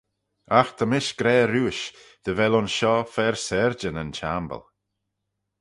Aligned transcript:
Agh 0.59 0.71
ta 0.77 0.85
mish 0.87 1.13
gra 1.19 1.35
riuish, 1.45 1.85
dy 2.23 2.31
vel 2.37 2.57
ayns 2.59 2.73
shoh 2.77 3.03
fer 3.13 3.35
syrjey 3.45 3.91
na'n 3.93 4.15
chiamble. 4.17 4.63